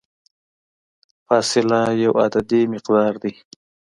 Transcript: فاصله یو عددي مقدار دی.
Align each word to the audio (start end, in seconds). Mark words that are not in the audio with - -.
فاصله 1.25 1.79
یو 2.03 2.11
عددي 2.25 2.61
مقدار 2.73 3.13
دی. 3.21 3.31